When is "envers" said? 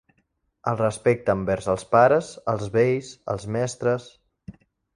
1.41-1.67